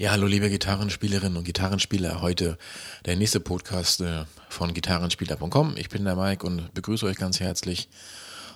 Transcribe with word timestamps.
Ja, 0.00 0.12
hallo 0.12 0.26
liebe 0.26 0.48
Gitarrenspielerinnen 0.48 1.36
und 1.36 1.44
Gitarrenspieler. 1.44 2.22
Heute 2.22 2.56
der 3.04 3.16
nächste 3.16 3.38
Podcast 3.38 4.00
äh, 4.00 4.24
von 4.48 4.72
gitarrenspieler.com. 4.72 5.76
Ich 5.76 5.90
bin 5.90 6.06
der 6.06 6.16
Mike 6.16 6.46
und 6.46 6.72
begrüße 6.72 7.04
euch 7.04 7.18
ganz 7.18 7.38
herzlich. 7.38 7.90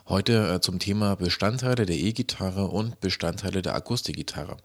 Heute 0.08 0.54
äh, 0.54 0.60
zum 0.62 0.78
Thema 0.78 1.16
Bestandteile 1.16 1.84
der 1.84 1.96
E-Gitarre 1.96 2.68
und 2.68 2.98
Bestandteile 3.00 3.60
der 3.60 3.74
Akustikgitarre. 3.74 4.56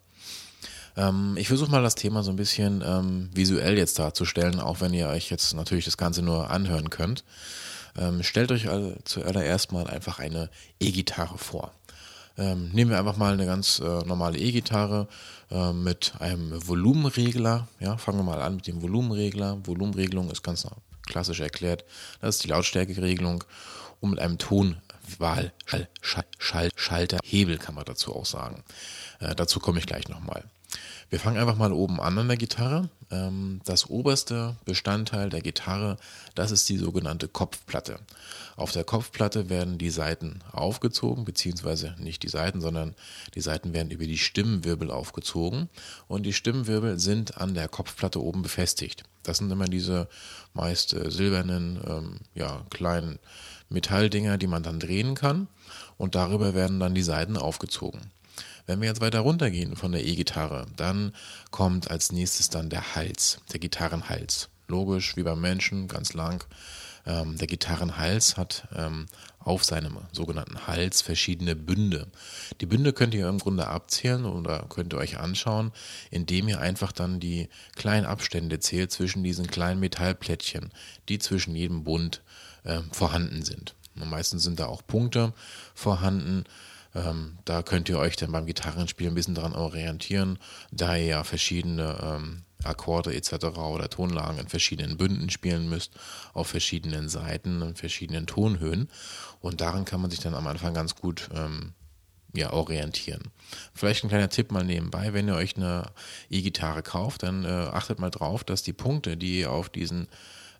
Ähm, 0.95 1.35
ich 1.35 1.49
versuche 1.49 1.69
mal 1.69 1.83
das 1.83 1.95
Thema 1.95 2.23
so 2.23 2.31
ein 2.31 2.37
bisschen 2.37 2.81
ähm, 2.87 3.29
visuell 3.33 3.77
jetzt 3.77 3.99
darzustellen, 3.99 4.61
auch 4.61 4.79
wenn 4.79 4.93
ihr 4.93 5.09
euch 5.09 5.29
jetzt 5.29 5.53
natürlich 5.55 5.83
das 5.83 5.97
Ganze 5.97 6.21
nur 6.21 6.49
anhören 6.49 6.89
könnt. 6.89 7.25
Ähm, 7.97 8.23
stellt 8.23 8.53
euch 8.53 8.69
zuallererst 9.03 9.73
mal 9.73 9.85
einfach 9.87 10.19
eine 10.19 10.49
E-Gitarre 10.79 11.39
vor. 11.39 11.73
Ähm, 12.39 12.69
nehmen 12.71 12.89
wir 12.89 12.99
einfach 12.99 13.17
mal 13.17 13.33
eine 13.33 13.45
ganz 13.45 13.79
äh, 13.79 13.83
normale 14.05 14.37
E-Gitarre 14.37 15.09
äh, 15.51 15.73
mit 15.73 16.13
einem 16.19 16.65
Volumenregler. 16.65 17.67
Ja, 17.81 17.97
fangen 17.97 18.19
wir 18.19 18.23
mal 18.23 18.41
an 18.41 18.55
mit 18.55 18.67
dem 18.67 18.81
Volumenregler. 18.81 19.59
Volumenregelung 19.65 20.31
ist 20.31 20.41
ganz 20.41 20.65
klassisch 21.05 21.41
erklärt. 21.41 21.83
Das 22.21 22.35
ist 22.35 22.45
die 22.45 22.47
Lautstärkeregelung 22.47 23.43
und 23.99 24.11
mit 24.11 24.19
einem 24.19 24.37
Tonwahl, 24.37 25.51
Schall, 25.65 25.89
Schall, 25.99 26.25
Schall, 26.37 26.69
Schalter, 26.77 27.17
Hebel 27.25 27.57
kann 27.57 27.75
man 27.75 27.83
dazu 27.83 28.15
auch 28.15 28.25
sagen. 28.25 28.63
Äh, 29.19 29.35
dazu 29.35 29.59
komme 29.59 29.79
ich 29.79 29.85
gleich 29.85 30.07
nochmal. 30.07 30.45
Wir 31.09 31.19
fangen 31.19 31.37
einfach 31.37 31.57
mal 31.57 31.73
oben 31.73 31.99
an 31.99 32.17
an 32.17 32.27
der 32.27 32.37
Gitarre. 32.37 32.89
Ähm, 33.09 33.61
das 33.65 33.89
oberste 33.89 34.55
Bestandteil 34.65 35.29
der 35.29 35.41
Gitarre, 35.41 35.97
das 36.35 36.51
ist 36.51 36.69
die 36.69 36.77
sogenannte 36.77 37.27
Kopfplatte. 37.27 37.99
Auf 38.55 38.71
der 38.71 38.83
Kopfplatte 38.83 39.49
werden 39.49 39.77
die 39.77 39.89
Saiten 39.89 40.43
aufgezogen, 40.51 41.25
beziehungsweise 41.25 41.95
nicht 41.97 42.23
die 42.23 42.29
Saiten, 42.29 42.61
sondern 42.61 42.93
die 43.33 43.41
Saiten 43.41 43.73
werden 43.73 43.89
über 43.89 44.05
die 44.05 44.17
Stimmwirbel 44.17 44.91
aufgezogen 44.91 45.69
und 46.07 46.23
die 46.23 46.33
Stimmwirbel 46.33 46.99
sind 46.99 47.37
an 47.37 47.55
der 47.55 47.67
Kopfplatte 47.67 48.21
oben 48.21 48.43
befestigt. 48.43 49.03
Das 49.23 49.37
sind 49.37 49.51
immer 49.51 49.65
diese 49.65 50.07
meist 50.53 50.93
äh, 50.93 51.09
silbernen, 51.09 51.79
ähm, 51.87 52.19
ja, 52.35 52.63
kleinen 52.69 53.17
Metalldinger, 53.69 54.37
die 54.37 54.47
man 54.47 54.63
dann 54.63 54.79
drehen 54.79 55.15
kann 55.15 55.47
und 55.97 56.15
darüber 56.15 56.53
werden 56.53 56.79
dann 56.79 56.95
die 56.95 57.03
Saiten 57.03 57.37
aufgezogen. 57.37 58.11
Wenn 58.69 58.81
wir 58.81 58.87
jetzt 58.87 59.01
weiter 59.01 59.21
runtergehen 59.21 59.75
von 59.75 59.91
der 59.91 60.05
E-Gitarre, 60.05 60.67
dann 60.75 61.11
kommt 61.49 61.89
als 61.89 62.11
nächstes 62.11 62.51
dann 62.51 62.69
der 62.69 62.93
Hals, 62.93 63.39
der 63.51 63.59
Gitarrenhals. 63.59 64.49
Logisch, 64.67 65.17
wie 65.17 65.23
beim 65.23 65.41
Menschen, 65.41 65.87
ganz 65.87 66.13
lang. 66.13 66.45
Ähm, 67.07 67.35
der 67.35 67.47
Gitarrenhals 67.47 68.37
hat 68.37 68.67
ähm, 68.75 69.07
auf 69.39 69.65
seinem 69.65 69.97
sogenannten 70.11 70.67
Hals 70.67 71.01
verschiedene 71.01 71.55
Bünde. 71.55 72.11
Die 72.61 72.67
Bünde 72.67 72.93
könnt 72.93 73.15
ihr 73.15 73.27
im 73.27 73.39
Grunde 73.39 73.67
abzählen 73.67 74.25
oder 74.25 74.67
könnt 74.69 74.93
ihr 74.93 74.99
euch 74.99 75.17
anschauen, 75.17 75.71
indem 76.11 76.47
ihr 76.47 76.61
einfach 76.61 76.91
dann 76.91 77.19
die 77.19 77.49
kleinen 77.75 78.05
Abstände 78.05 78.59
zählt 78.59 78.91
zwischen 78.91 79.23
diesen 79.23 79.47
kleinen 79.47 79.79
Metallplättchen, 79.79 80.69
die 81.07 81.17
zwischen 81.17 81.55
jedem 81.55 81.83
Bund 81.83 82.21
äh, 82.65 82.81
vorhanden 82.91 83.43
sind. 83.43 83.73
Und 83.99 84.11
meistens 84.11 84.43
sind 84.43 84.59
da 84.59 84.67
auch 84.67 84.85
Punkte 84.85 85.33
vorhanden. 85.73 86.43
Ähm, 86.95 87.37
da 87.45 87.61
könnt 87.61 87.89
ihr 87.89 87.99
euch 87.99 88.15
dann 88.15 88.31
beim 88.31 88.45
Gitarrenspiel 88.45 89.07
ein 89.07 89.15
bisschen 89.15 89.35
daran 89.35 89.53
orientieren, 89.53 90.39
da 90.71 90.95
ihr 90.95 91.05
ja 91.05 91.23
verschiedene 91.23 91.97
ähm, 92.01 92.43
Akkorde 92.63 93.13
etc. 93.13 93.33
oder 93.57 93.89
Tonlagen 93.89 94.39
in 94.39 94.47
verschiedenen 94.47 94.97
Bünden 94.97 95.29
spielen 95.29 95.69
müsst, 95.69 95.93
auf 96.33 96.47
verschiedenen 96.47 97.07
Seiten 97.07 97.61
und 97.61 97.77
verschiedenen 97.77 98.27
Tonhöhen. 98.27 98.89
Und 99.39 99.61
daran 99.61 99.85
kann 99.85 100.01
man 100.01 100.09
sich 100.09 100.19
dann 100.19 100.35
am 100.35 100.47
Anfang 100.47 100.73
ganz 100.73 100.95
gut 100.95 101.29
ähm, 101.33 101.73
ja, 102.33 102.51
orientieren. 102.51 103.23
Vielleicht 103.73 104.03
ein 104.03 104.09
kleiner 104.09 104.29
Tipp 104.29 104.51
mal 104.51 104.63
nebenbei, 104.63 105.13
wenn 105.13 105.27
ihr 105.27 105.35
euch 105.35 105.55
eine 105.55 105.91
E-Gitarre 106.29 106.83
kauft, 106.83 107.23
dann 107.23 107.45
äh, 107.45 107.47
achtet 107.47 107.99
mal 107.99 108.11
drauf, 108.11 108.43
dass 108.43 108.61
die 108.61 108.73
Punkte, 108.73 109.17
die 109.17 109.39
ihr 109.39 109.51
auf 109.51 109.69
diesen 109.69 110.07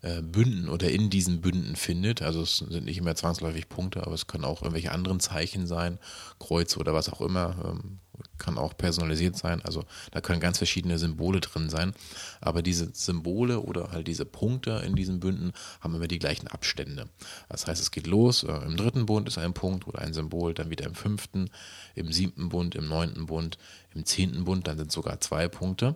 äh, 0.01 0.21
Bünden 0.21 0.69
oder 0.69 0.89
in 0.89 1.09
diesen 1.09 1.41
Bünden 1.41 1.75
findet. 1.75 2.21
Also 2.21 2.41
es 2.41 2.57
sind 2.57 2.85
nicht 2.85 2.97
immer 2.97 3.15
zwangsläufig 3.15 3.69
Punkte, 3.69 4.03
aber 4.05 4.13
es 4.13 4.27
können 4.27 4.45
auch 4.45 4.61
irgendwelche 4.61 4.91
anderen 4.91 5.19
Zeichen 5.19 5.67
sein, 5.67 5.99
Kreuz 6.39 6.77
oder 6.77 6.93
was 6.93 7.09
auch 7.09 7.21
immer. 7.21 7.55
Ähm, 7.65 7.99
kann 8.37 8.57
auch 8.57 8.75
personalisiert 8.75 9.37
sein. 9.37 9.61
Also 9.63 9.85
da 10.11 10.21
können 10.21 10.39
ganz 10.39 10.57
verschiedene 10.57 10.97
Symbole 10.97 11.39
drin 11.39 11.69
sein. 11.69 11.93
Aber 12.41 12.61
diese 12.61 12.89
Symbole 12.93 13.61
oder 13.61 13.91
halt 13.91 14.07
diese 14.07 14.25
Punkte 14.25 14.81
in 14.85 14.95
diesen 14.95 15.19
Bünden 15.19 15.51
haben 15.81 15.95
immer 15.95 16.07
die 16.07 16.19
gleichen 16.19 16.47
Abstände. 16.47 17.09
Das 17.49 17.67
heißt, 17.67 17.81
es 17.81 17.91
geht 17.91 18.07
los. 18.07 18.43
Äh, 18.43 18.51
Im 18.65 18.77
dritten 18.77 19.05
Bund 19.05 19.27
ist 19.27 19.37
ein 19.37 19.53
Punkt 19.53 19.87
oder 19.87 19.99
ein 19.99 20.13
Symbol, 20.13 20.53
dann 20.53 20.69
wieder 20.69 20.85
im 20.85 20.95
fünften, 20.95 21.49
im 21.95 22.11
siebten 22.11 22.49
Bund, 22.49 22.75
im 22.75 22.87
neunten 22.87 23.25
Bund, 23.25 23.57
im 23.93 24.05
zehnten 24.05 24.45
Bund, 24.45 24.67
dann 24.67 24.77
sind 24.77 24.91
sogar 24.91 25.19
zwei 25.19 25.47
Punkte. 25.47 25.95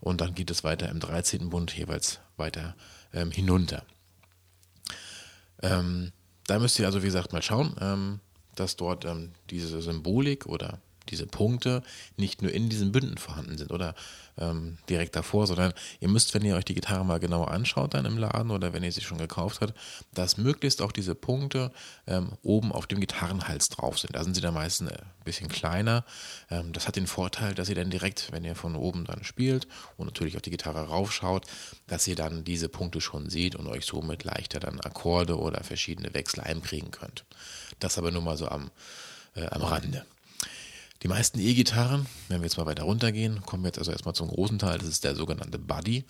Und 0.00 0.20
dann 0.20 0.34
geht 0.34 0.50
es 0.50 0.62
weiter 0.64 0.88
im 0.88 1.00
dreizehnten 1.00 1.50
Bund 1.50 1.76
jeweils 1.76 2.20
weiter 2.36 2.76
ähm, 3.12 3.30
hinunter. 3.30 3.84
Ähm, 5.62 6.12
da 6.46 6.58
müsst 6.58 6.78
ihr 6.78 6.86
also, 6.86 7.02
wie 7.02 7.06
gesagt, 7.06 7.32
mal 7.32 7.42
schauen, 7.42 7.74
ähm, 7.80 8.20
dass 8.54 8.76
dort 8.76 9.04
ähm, 9.04 9.32
diese 9.50 9.80
Symbolik 9.82 10.46
oder 10.46 10.80
diese 11.08 11.26
Punkte 11.26 11.82
nicht 12.16 12.42
nur 12.42 12.52
in 12.52 12.68
diesen 12.68 12.92
Bünden 12.92 13.18
vorhanden 13.18 13.58
sind 13.58 13.72
oder 13.72 13.94
ähm, 14.38 14.78
direkt 14.88 15.16
davor, 15.16 15.46
sondern 15.46 15.72
ihr 16.00 16.08
müsst, 16.08 16.34
wenn 16.34 16.44
ihr 16.44 16.56
euch 16.56 16.64
die 16.64 16.74
Gitarre 16.74 17.04
mal 17.04 17.18
genauer 17.18 17.50
anschaut 17.50 17.94
dann 17.94 18.04
im 18.04 18.18
Laden 18.18 18.50
oder 18.50 18.72
wenn 18.72 18.82
ihr 18.82 18.92
sie 18.92 19.00
schon 19.00 19.18
gekauft 19.18 19.60
habt, 19.60 19.74
dass 20.14 20.36
möglichst 20.36 20.80
auch 20.82 20.92
diese 20.92 21.14
Punkte 21.14 21.72
ähm, 22.06 22.32
oben 22.42 22.72
auf 22.72 22.86
dem 22.86 23.00
Gitarrenhals 23.00 23.68
drauf 23.68 23.98
sind. 23.98 24.14
Da 24.14 24.24
sind 24.24 24.34
sie 24.34 24.40
dann 24.40 24.54
meistens 24.54 24.90
ein 24.90 24.98
bisschen 25.24 25.48
kleiner. 25.48 26.04
Ähm, 26.50 26.72
das 26.72 26.86
hat 26.86 26.96
den 26.96 27.06
Vorteil, 27.06 27.54
dass 27.54 27.68
ihr 27.68 27.74
dann 27.74 27.90
direkt, 27.90 28.30
wenn 28.32 28.44
ihr 28.44 28.54
von 28.54 28.76
oben 28.76 29.04
dann 29.04 29.24
spielt 29.24 29.66
und 29.96 30.06
natürlich 30.06 30.36
auf 30.36 30.42
die 30.42 30.50
Gitarre 30.50 30.88
raufschaut, 30.88 31.46
dass 31.86 32.06
ihr 32.06 32.16
dann 32.16 32.44
diese 32.44 32.68
Punkte 32.68 33.00
schon 33.00 33.30
seht 33.30 33.56
und 33.56 33.66
euch 33.66 33.84
somit 33.84 34.24
leichter 34.24 34.60
dann 34.60 34.80
Akkorde 34.80 35.38
oder 35.38 35.64
verschiedene 35.64 36.14
Wechsel 36.14 36.40
einkriegen 36.40 36.90
könnt. 36.90 37.24
Das 37.80 37.98
aber 37.98 38.10
nur 38.10 38.22
mal 38.22 38.36
so 38.36 38.48
am, 38.48 38.70
äh, 39.34 39.46
am 39.46 39.62
Rande. 39.62 40.04
Die 41.04 41.08
meisten 41.08 41.38
E-Gitarren, 41.38 42.06
wenn 42.26 42.40
wir 42.40 42.46
jetzt 42.46 42.56
mal 42.56 42.66
weiter 42.66 42.82
runtergehen, 42.82 43.42
kommen 43.42 43.62
wir 43.62 43.68
jetzt 43.68 43.78
also 43.78 43.92
erstmal 43.92 44.16
zum 44.16 44.28
großen 44.28 44.58
Teil, 44.58 44.78
das 44.78 44.88
ist 44.88 45.04
der 45.04 45.14
sogenannte 45.14 45.56
Buddy. 45.56 46.04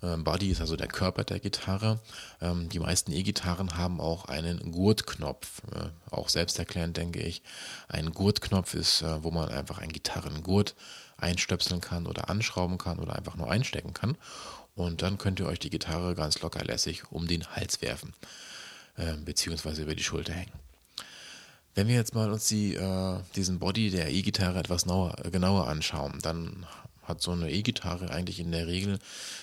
Ähm, 0.00 0.22
Buddy 0.22 0.50
ist 0.50 0.60
also 0.60 0.76
der 0.76 0.86
Körper 0.86 1.24
der 1.24 1.40
Gitarre. 1.40 1.98
Ähm, 2.40 2.68
die 2.68 2.78
meisten 2.78 3.10
E-Gitarren 3.10 3.76
haben 3.76 4.00
auch 4.00 4.26
einen 4.26 4.70
Gurtknopf, 4.70 5.62
äh, 5.74 5.88
auch 6.12 6.28
selbsterklärend 6.28 6.96
denke 6.96 7.20
ich. 7.20 7.42
Ein 7.88 8.12
Gurtknopf 8.12 8.74
ist, 8.74 9.02
äh, 9.02 9.24
wo 9.24 9.32
man 9.32 9.48
einfach 9.48 9.78
einen 9.78 9.92
Gitarrengurt 9.92 10.76
einstöpseln 11.16 11.80
kann 11.80 12.06
oder 12.06 12.30
anschrauben 12.30 12.78
kann 12.78 13.00
oder 13.00 13.16
einfach 13.16 13.34
nur 13.34 13.50
einstecken 13.50 13.92
kann. 13.92 14.16
Und 14.76 15.02
dann 15.02 15.18
könnt 15.18 15.40
ihr 15.40 15.46
euch 15.46 15.58
die 15.58 15.70
Gitarre 15.70 16.14
ganz 16.14 16.40
locker 16.42 16.64
lässig 16.64 17.10
um 17.10 17.26
den 17.26 17.44
Hals 17.48 17.82
werfen, 17.82 18.14
äh, 18.96 19.16
beziehungsweise 19.16 19.82
über 19.82 19.96
die 19.96 20.04
Schulter 20.04 20.32
hängen. 20.32 20.67
Wenn 21.78 21.86
wir 21.86 21.94
jetzt 21.94 22.16
mal 22.16 22.32
uns 22.32 22.48
die, 22.48 22.74
äh, 22.74 23.18
diesen 23.36 23.60
Body 23.60 23.90
der 23.90 24.10
E-Gitarre 24.10 24.58
etwas 24.58 24.84
nauer, 24.84 25.14
genauer 25.30 25.68
anschauen, 25.68 26.18
dann 26.22 26.66
hat 27.04 27.22
so 27.22 27.30
eine 27.30 27.52
E-Gitarre 27.52 28.10
eigentlich 28.10 28.40
in 28.40 28.50
der 28.50 28.66
Regel 28.66 28.98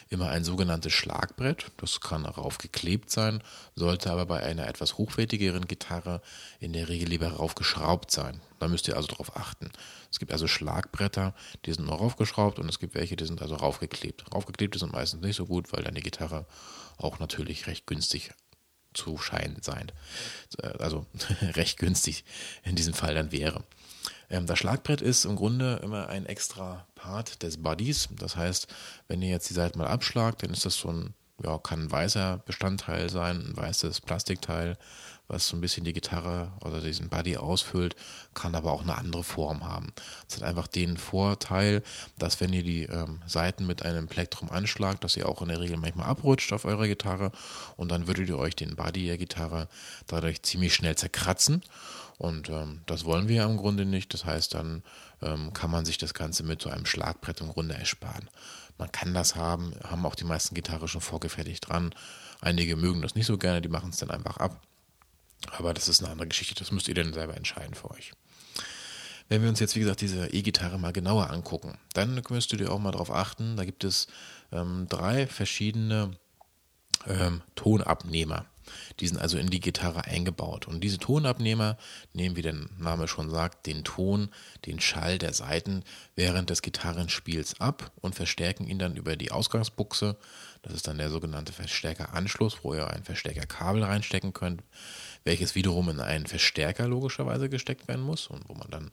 immer 0.09 0.27
ein 0.31 0.43
sogenanntes 0.43 0.91
Schlagbrett. 0.91 1.67
Das 1.77 2.01
kann 2.01 2.25
darauf 2.25 2.57
geklebt 2.57 3.09
sein, 3.09 3.41
sollte 3.73 4.11
aber 4.11 4.25
bei 4.25 4.43
einer 4.43 4.67
etwas 4.67 4.97
hochwertigeren 4.97 5.65
Gitarre 5.65 6.21
in 6.59 6.73
der 6.73 6.89
Regel 6.89 7.07
lieber 7.07 7.29
raufgeschraubt 7.29 8.11
sein. 8.11 8.41
Da 8.59 8.67
müsst 8.67 8.89
ihr 8.89 8.97
also 8.97 9.07
darauf 9.07 9.37
achten. 9.37 9.71
Es 10.11 10.19
gibt 10.19 10.33
also 10.33 10.45
Schlagbretter, 10.45 11.33
die 11.65 11.71
sind 11.71 11.87
noch 11.87 12.01
raufgeschraubt 12.01 12.59
und 12.59 12.67
es 12.67 12.79
gibt 12.79 12.95
welche, 12.95 13.15
die 13.15 13.25
sind 13.25 13.41
also 13.41 13.55
raufgeklebt. 13.55 14.25
Raufgeklebte 14.33 14.77
sind 14.77 14.91
meistens 14.91 15.21
nicht 15.21 15.37
so 15.37 15.45
gut, 15.45 15.71
weil 15.71 15.83
dann 15.85 15.95
die 15.95 16.03
Gitarre 16.03 16.47
auch 16.97 17.19
natürlich 17.19 17.67
recht 17.67 17.87
günstig 17.87 18.31
zu 18.95 19.17
scheinen 19.17 19.61
sein. 19.61 19.91
Äh, 20.61 20.67
also 20.79 21.05
recht 21.41 21.77
günstig 21.77 22.25
in 22.63 22.75
diesem 22.75 22.93
Fall 22.93 23.15
dann 23.15 23.31
wäre. 23.31 23.63
Ähm, 24.29 24.47
das 24.47 24.59
Schlagbrett 24.59 25.01
ist 25.01 25.25
im 25.25 25.35
Grunde 25.35 25.79
immer 25.83 26.09
ein 26.09 26.25
extra 26.25 26.87
Part 26.95 27.43
des 27.43 27.61
Buddies. 27.61 28.09
Das 28.11 28.35
heißt, 28.35 28.67
wenn 29.07 29.21
ihr 29.21 29.29
jetzt 29.29 29.49
die 29.49 29.53
Seite 29.53 29.77
mal 29.77 29.87
abschlagt, 29.87 30.43
dann 30.43 30.51
ist 30.51 30.65
das 30.65 30.75
so 30.75 30.89
ein, 30.89 31.13
ja, 31.43 31.57
kann 31.57 31.83
ein 31.83 31.91
weißer 31.91 32.39
Bestandteil 32.45 33.09
sein, 33.09 33.37
ein 33.37 33.57
weißes 33.57 34.01
Plastikteil, 34.01 34.77
was 35.27 35.47
so 35.47 35.57
ein 35.57 35.61
bisschen 35.61 35.83
die 35.83 35.93
Gitarre 35.93 36.51
oder 36.63 36.81
diesen 36.81 37.09
Buddy 37.09 37.37
ausfüllt, 37.37 37.95
kann 38.33 38.55
aber 38.55 38.71
auch 38.71 38.83
eine 38.83 38.97
andere 38.97 39.23
Form 39.23 39.63
haben. 39.63 39.91
Es 40.27 40.35
hat 40.35 40.43
einfach 40.43 40.67
den 40.67 40.97
Vorteil, 40.97 41.83
dass 42.17 42.39
wenn 42.41 42.53
ihr 42.53 42.63
die 42.63 42.83
ähm, 42.83 43.21
Seiten 43.25 43.65
mit 43.65 43.83
einem 43.83 44.07
Plektrum 44.07 44.49
anschlagt, 44.49 45.03
dass 45.03 45.17
ihr 45.17 45.27
auch 45.27 45.41
in 45.41 45.49
der 45.49 45.59
Regel 45.59 45.77
manchmal 45.77 46.07
abrutscht 46.07 46.53
auf 46.53 46.65
eurer 46.65 46.87
Gitarre 46.87 47.31
und 47.77 47.89
dann 47.89 48.07
würdet 48.07 48.29
ihr 48.29 48.37
euch 48.37 48.55
den 48.55 48.75
Buddy 48.75 49.07
der 49.07 49.17
Gitarre 49.17 49.67
dadurch 50.07 50.43
ziemlich 50.43 50.73
schnell 50.73 50.95
zerkratzen. 50.95 51.63
Und 52.17 52.49
ähm, 52.49 52.81
das 52.85 53.03
wollen 53.03 53.27
wir 53.27 53.37
ja 53.37 53.45
im 53.45 53.57
Grunde 53.57 53.85
nicht. 53.85 54.13
Das 54.13 54.23
heißt, 54.23 54.53
dann 54.53 54.83
ähm, 55.21 55.51
kann 55.53 55.71
man 55.71 55.85
sich 55.85 55.97
das 55.97 56.13
Ganze 56.13 56.43
mit 56.43 56.61
so 56.61 56.69
einem 56.69 56.85
Schlagbrett 56.85 57.41
im 57.41 57.49
Grunde 57.49 57.75
ersparen. 57.75 58.29
Man 58.77 58.91
kann 58.91 59.13
das 59.13 59.35
haben, 59.35 59.73
haben 59.83 60.05
auch 60.05 60.15
die 60.15 60.23
meisten 60.23 60.55
Gitarre 60.55 60.87
schon 60.87 61.01
vorgefertigt 61.01 61.67
dran. 61.67 61.93
Einige 62.41 62.75
mögen 62.75 63.01
das 63.01 63.15
nicht 63.15 63.25
so 63.25 63.37
gerne, 63.37 63.61
die 63.61 63.69
machen 63.69 63.89
es 63.89 63.97
dann 63.97 64.11
einfach 64.11 64.37
ab. 64.37 64.61
Aber 65.51 65.73
das 65.73 65.87
ist 65.87 66.01
eine 66.01 66.11
andere 66.11 66.27
Geschichte, 66.27 66.55
das 66.55 66.71
müsst 66.71 66.87
ihr 66.87 66.95
dann 66.95 67.13
selber 67.13 67.35
entscheiden 67.35 67.75
für 67.75 67.91
euch. 67.91 68.13
Wenn 69.27 69.41
wir 69.41 69.49
uns 69.49 69.59
jetzt, 69.59 69.75
wie 69.75 69.79
gesagt, 69.79 70.01
diese 70.01 70.27
E-Gitarre 70.27 70.77
mal 70.77 70.93
genauer 70.93 71.31
angucken, 71.31 71.77
dann 71.93 72.21
müsst 72.29 72.51
du 72.51 72.57
dir 72.57 72.71
auch 72.71 72.79
mal 72.79 72.91
darauf 72.91 73.11
achten, 73.11 73.57
da 73.57 73.65
gibt 73.65 73.83
es 73.83 74.07
ähm, 74.51 74.85
drei 74.87 75.25
verschiedene 75.25 76.11
ähm, 77.07 77.41
Tonabnehmer. 77.55 78.45
Die 78.99 79.07
sind 79.07 79.17
also 79.17 79.37
in 79.37 79.49
die 79.49 79.59
Gitarre 79.59 80.05
eingebaut. 80.05 80.67
Und 80.67 80.81
diese 80.81 80.97
Tonabnehmer 80.97 81.77
nehmen, 82.13 82.35
wie 82.35 82.41
der 82.41 82.55
Name 82.77 83.07
schon 83.07 83.29
sagt, 83.29 83.65
den 83.65 83.83
Ton, 83.83 84.29
den 84.65 84.79
Schall 84.79 85.17
der 85.17 85.33
Saiten 85.33 85.83
während 86.15 86.49
des 86.49 86.61
Gitarrenspiels 86.61 87.59
ab 87.59 87.91
und 88.01 88.15
verstärken 88.15 88.67
ihn 88.67 88.79
dann 88.79 88.95
über 88.95 89.15
die 89.15 89.31
Ausgangsbuchse. 89.31 90.17
Das 90.61 90.73
ist 90.73 90.87
dann 90.87 90.97
der 90.97 91.09
sogenannte 91.09 91.53
Verstärkeranschluss, 91.53 92.63
wo 92.63 92.73
ihr 92.73 92.89
ein 92.89 93.03
Verstärkerkabel 93.03 93.83
reinstecken 93.83 94.33
könnt, 94.33 94.63
welches 95.23 95.55
wiederum 95.55 95.89
in 95.89 95.99
einen 95.99 96.25
Verstärker 96.25 96.87
logischerweise 96.87 97.49
gesteckt 97.49 97.87
werden 97.87 98.03
muss 98.03 98.27
und 98.27 98.49
wo 98.49 98.55
man 98.55 98.69
dann 98.71 98.89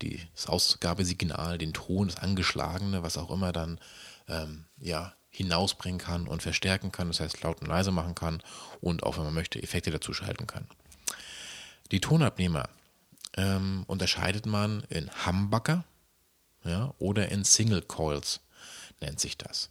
das 0.00 0.46
Ausgabesignal, 0.46 1.58
den 1.58 1.72
Ton, 1.72 2.08
das 2.08 2.16
Angeschlagene, 2.16 3.02
was 3.02 3.16
auch 3.16 3.30
immer 3.30 3.52
dann 3.52 3.78
ähm, 4.28 4.64
ja, 4.78 5.14
hinausbringen 5.34 5.98
kann 5.98 6.28
und 6.28 6.42
verstärken 6.42 6.92
kann, 6.92 7.08
das 7.08 7.18
heißt 7.18 7.42
laut 7.42 7.60
und 7.60 7.66
leise 7.66 7.90
machen 7.90 8.14
kann 8.14 8.40
und 8.80 9.02
auch, 9.02 9.16
wenn 9.16 9.24
man 9.24 9.34
möchte, 9.34 9.60
Effekte 9.60 9.90
dazu 9.90 10.14
schalten 10.14 10.46
kann. 10.46 10.68
Die 11.90 12.00
Tonabnehmer 12.00 12.68
ähm, 13.36 13.82
unterscheidet 13.88 14.46
man 14.46 14.84
in 14.90 15.10
Humbucker 15.26 15.82
ja, 16.64 16.94
oder 16.98 17.30
in 17.30 17.44
Single 17.44 17.82
Coils, 17.82 18.40
nennt 19.00 19.18
sich 19.18 19.36
das. 19.36 19.70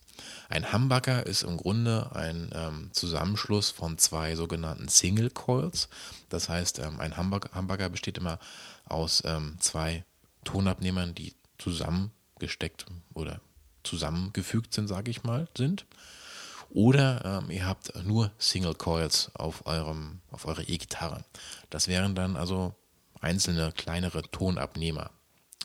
Ein 0.50 0.74
Humbucker 0.74 1.26
ist 1.26 1.44
im 1.44 1.56
Grunde 1.56 2.12
ein 2.14 2.52
ähm, 2.54 2.90
Zusammenschluss 2.92 3.72
von 3.72 3.98
zwei 3.98 4.36
sogenannten 4.36 4.90
Single 4.90 5.30
Coils. 5.30 5.88
Das 6.28 6.50
heißt, 6.50 6.80
ähm, 6.80 7.00
ein 7.00 7.16
Humbucker, 7.18 7.90
besteht 7.90 8.18
immer 8.18 8.38
aus 8.84 9.24
ähm, 9.26 9.56
zwei 9.60 10.04
Tonabnehmern, 10.44 11.16
die 11.16 11.34
zusammengesteckt 11.58 12.86
oder 13.14 13.40
zusammengefügt 13.84 14.74
sind, 14.74 14.88
sage 14.88 15.12
ich 15.12 15.24
mal, 15.24 15.48
sind. 15.58 15.86
Oder 16.70 17.44
ähm, 17.44 17.52
ihr 17.52 17.68
habt 17.68 17.94
nur 18.04 18.32
Single 18.40 18.74
Coils 18.74 19.32
auf, 19.36 19.66
eurem, 19.68 20.22
auf 20.32 20.46
eurer 20.46 20.68
E-Gitarre. 20.68 21.24
Das 21.70 21.88
wären 21.88 22.16
dann 22.16 22.36
also 22.36 22.74
einzelne 23.22 23.72
kleinere 23.72 24.24
Tonabnehmer. 24.24 25.12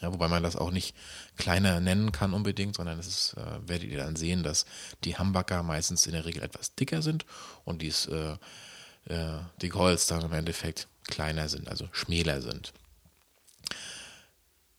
Ja, 0.00 0.12
wobei 0.12 0.28
man 0.28 0.42
das 0.42 0.54
auch 0.54 0.70
nicht 0.70 0.94
kleiner 1.36 1.80
nennen 1.80 2.12
kann 2.12 2.32
unbedingt, 2.32 2.76
sondern 2.76 2.98
es 2.98 3.08
ist, 3.08 3.34
äh, 3.34 3.68
werdet 3.68 3.90
ihr 3.90 3.98
dann 3.98 4.16
sehen, 4.16 4.42
dass 4.42 4.64
die 5.02 5.18
Humbucker 5.18 5.62
meistens 5.62 6.06
in 6.06 6.12
der 6.12 6.24
Regel 6.24 6.42
etwas 6.42 6.74
dicker 6.74 7.02
sind 7.02 7.26
und 7.64 7.82
dies, 7.82 8.06
äh, 8.06 8.36
äh, 9.06 9.38
die 9.60 9.70
Coils 9.70 10.06
dann 10.06 10.22
im 10.22 10.32
Endeffekt 10.32 10.86
kleiner 11.08 11.48
sind, 11.48 11.68
also 11.68 11.88
schmäler 11.90 12.42
sind. 12.42 12.72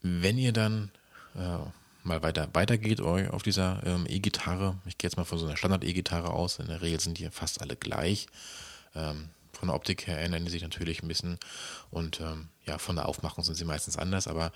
Wenn 0.01 0.37
ihr 0.37 0.53
dann 0.53 0.91
äh, 1.35 1.57
mal 2.09 2.21
weiter 2.21 2.49
weitergeht 2.53 2.99
auf 2.99 3.43
dieser 3.43 3.81
ähm, 3.85 4.05
E-Gitarre. 4.09 4.75
Ich 4.85 4.97
gehe 4.97 5.07
jetzt 5.07 5.15
mal 5.15 5.23
von 5.23 5.39
so 5.39 5.45
einer 5.45 5.55
Standard-E-Gitarre 5.55 6.31
aus. 6.31 6.59
In 6.59 6.67
der 6.67 6.81
Regel 6.81 6.99
sind 6.99 7.17
die 7.17 7.29
fast 7.29 7.61
alle 7.61 7.77
gleich. 7.77 8.27
Ähm, 8.95 9.29
von 9.53 9.69
der 9.69 9.75
Optik 9.75 10.07
her 10.07 10.19
ändern 10.19 10.43
die 10.45 10.51
sich 10.51 10.61
natürlich 10.61 11.01
ein 11.03 11.07
bisschen 11.07 11.39
und 11.91 12.19
ähm, 12.21 12.47
ja, 12.65 12.77
von 12.77 12.95
der 12.95 13.09
Aufmachung 13.09 13.43
sind 13.43 13.55
sie 13.55 13.65
meistens 13.65 13.97
anders, 13.97 14.29
aber 14.29 14.53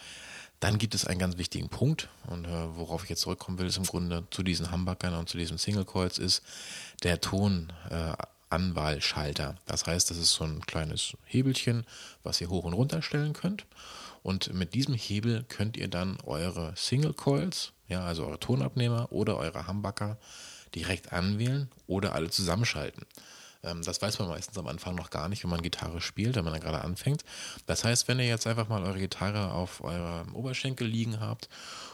dann 0.61 0.77
gibt 0.77 0.95
es 0.95 1.05
einen 1.05 1.19
ganz 1.19 1.37
wichtigen 1.37 1.67
Punkt 1.67 2.07
und 2.27 2.45
äh, 2.45 2.77
worauf 2.77 3.03
ich 3.03 3.09
jetzt 3.09 3.19
zurückkommen 3.21 3.59
will, 3.59 3.67
ist 3.67 3.75
im 3.75 3.83
Grunde 3.83 4.23
zu 4.31 4.43
diesen 4.43 4.71
Humbuckern 4.71 5.13
und 5.15 5.27
zu 5.27 5.37
diesen 5.37 5.57
Single 5.57 5.83
Coils 5.83 6.19
ist 6.19 6.41
der 7.03 7.19
Tonanwahlschalter. 7.19 9.49
Äh, 9.49 9.55
das 9.65 9.85
heißt, 9.85 10.09
das 10.09 10.15
ist 10.17 10.31
so 10.31 10.45
ein 10.45 10.61
kleines 10.61 11.17
Hebelchen, 11.25 11.85
was 12.23 12.39
ihr 12.39 12.47
hoch 12.47 12.63
und 12.63 12.71
runter 12.73 13.01
stellen 13.01 13.33
könnt 13.33 13.65
und 14.23 14.53
mit 14.53 14.73
diesem 14.73 14.93
Hebel 14.95 15.45
könnt 15.47 15.77
ihr 15.77 15.89
dann 15.89 16.17
eure 16.23 16.73
Single 16.75 17.13
Coils, 17.13 17.73
ja, 17.87 18.03
also 18.03 18.25
eure 18.25 18.39
Tonabnehmer 18.39 19.11
oder 19.11 19.37
eure 19.37 19.67
Humbucker 19.67 20.17
direkt 20.73 21.13
anwählen 21.13 21.69
oder 21.85 22.15
alle 22.15 22.29
zusammenschalten. 22.29 23.05
Ähm, 23.63 23.81
das 23.83 24.01
weiß 24.01 24.19
man 24.19 24.29
meistens 24.29 24.57
am 24.57 24.67
Anfang 24.67 24.95
noch 24.95 25.09
gar 25.09 25.29
nicht, 25.29 25.43
wenn 25.43 25.49
man 25.49 25.61
Gitarre 25.61 26.01
spielt, 26.01 26.35
wenn 26.35 26.43
man 26.43 26.53
dann 26.53 26.61
gerade 26.61 26.81
anfängt. 26.81 27.23
Das 27.65 27.83
heißt, 27.83 28.07
wenn 28.07 28.19
ihr 28.19 28.27
jetzt 28.27 28.47
einfach 28.47 28.67
mal 28.67 28.83
eure 28.83 28.99
Gitarre 28.99 29.51
auf 29.51 29.83
eurem 29.83 30.35
Oberschenkel 30.35 30.87
liegen 30.87 31.19
habt 31.19 31.49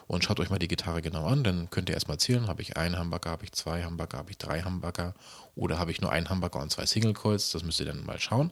und 0.07 0.23
schaut 0.23 0.39
euch 0.39 0.49
mal 0.49 0.59
die 0.59 0.67
Gitarre 0.67 1.01
genau 1.01 1.25
an, 1.25 1.43
dann 1.43 1.69
könnt 1.69 1.89
ihr 1.89 1.95
erstmal 1.95 2.19
zählen, 2.19 2.47
habe 2.47 2.61
ich 2.61 2.77
einen 2.77 2.99
Humbucker, 2.99 3.31
habe 3.31 3.45
ich 3.45 3.51
zwei 3.51 3.85
Humbucker, 3.85 4.17
habe 4.17 4.31
ich 4.31 4.37
drei 4.37 4.63
Humbucker 4.63 5.13
oder 5.55 5.79
habe 5.79 5.91
ich 5.91 6.01
nur 6.01 6.11
einen 6.11 6.29
Humbucker 6.29 6.59
und 6.59 6.71
zwei 6.71 6.85
Single 6.85 7.13
Coils, 7.13 7.51
das 7.51 7.63
müsst 7.63 7.79
ihr 7.79 7.85
dann 7.85 8.05
mal 8.05 8.19
schauen. 8.19 8.51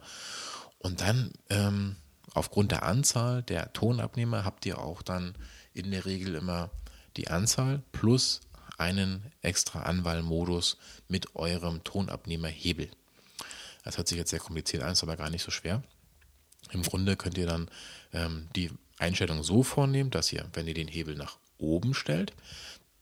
Und 0.80 1.02
dann 1.02 1.32
ähm, 1.50 1.96
aufgrund 2.34 2.72
der 2.72 2.84
Anzahl 2.84 3.44
der 3.44 3.74
Tonabnehmer 3.74 4.44
habt 4.44 4.66
ihr 4.66 4.80
auch 4.80 5.02
dann 5.02 5.36
in 5.74 5.92
der 5.92 6.06
Regel 6.06 6.36
immer 6.36 6.70
die 7.16 7.30
Anzahl 7.30 7.82
plus 7.92 8.42
einen 8.78 9.24
extra 9.42 9.84
Anwahlmodus 9.84 10.78
mit 11.08 11.36
eurem 11.36 11.84
Tonabnehmerhebel. 11.84 12.90
Das 13.84 13.98
hört 13.98 14.08
sich 14.08 14.18
jetzt 14.18 14.32
sehr 14.32 14.40
kompliziert 14.40 14.84
an, 14.84 14.92
ist 14.92 15.04
aber 15.04 15.18
gar 15.18 15.30
nicht 15.30 15.44
so 15.44 15.52
schwer. 15.52 15.82
Im 16.72 16.84
Grunde 16.84 17.16
könnt 17.16 17.38
ihr 17.38 17.48
dann 17.48 17.70
ähm, 18.14 18.50
die 18.56 18.72
Einstellung 19.00 19.44
so 19.44 19.64
vornehmen, 19.64 20.10
dass 20.10 20.32
ihr, 20.34 20.46
wenn 20.54 20.68
ihr 20.68 20.74
den 20.74 20.88
Hebel 20.88 21.16
nach 21.16 21.38
oben 21.58 21.94
stellt, 21.94 22.34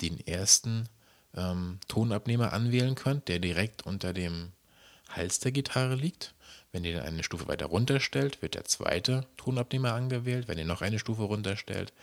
den 0.01 0.25
ersten 0.25 0.87
ähm, 1.35 1.79
Tonabnehmer 1.87 2.53
anwählen 2.53 2.95
könnt, 2.95 3.27
der 3.27 3.39
direkt 3.39 3.85
unter 3.85 4.13
dem 4.13 4.51
Hals 5.09 5.39
der 5.39 5.51
Gitarre 5.51 5.95
liegt. 5.95 6.33
Wenn 6.71 6.83
ihr 6.83 7.03
eine 7.03 7.23
Stufe 7.23 7.47
weiter 7.47 7.67
runterstellt, 7.67 8.41
wird 8.41 8.55
der 8.55 8.65
zweite 8.65 9.25
Tonabnehmer 9.37 9.93
angewählt. 9.93 10.47
Wenn 10.47 10.57
ihr 10.57 10.65
noch 10.65 10.81
eine 10.81 10.99
Stufe 10.99 11.23
runterstellt, 11.23 11.93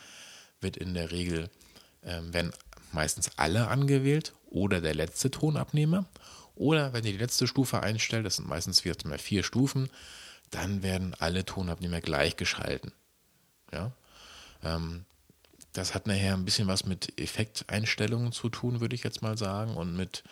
wird 0.61 0.77
in 0.77 0.95
der 0.95 1.11
Regel, 1.11 1.51
ähm, 2.05 2.33
werden 2.33 2.53
meistens 2.93 3.33
alle 3.37 3.69
angewählt 3.69 4.33
oder 4.47 4.81
der 4.81 4.95
letzte 4.95 5.31
Tonabnehmer. 5.31 6.07
Oder 6.55 6.93
wenn 6.93 7.05
ihr 7.05 7.13
die 7.13 7.19
letzte 7.19 7.47
Stufe 7.47 7.83
einstellt, 7.83 8.25
das 8.25 8.37
sind 8.37 8.49
meistens 8.49 8.81
vier, 8.81 8.95
vier 9.19 9.43
Stufen, 9.43 9.91
dann 10.51 10.83
werden 10.83 11.15
alle 11.19 11.45
Tonabnehmer 11.45 12.01
gleichgeschalten. 12.01 12.93
Ja? 13.73 13.93
Ähm, 14.63 15.05
das 15.73 15.95
hat 15.95 16.07
nachher 16.07 16.35
ein 16.35 16.45
bisschen 16.45 16.69
was 16.69 16.85
mit 16.85 17.19
Effekteinstellungen 17.19 18.33
zu 18.33 18.49
tun, 18.49 18.81
würde 18.81 18.95
ich 18.95 19.05
jetzt 19.05 19.23
mal 19.23 19.39
sagen, 19.39 19.75
und 19.75 19.97
mit, 19.97 20.23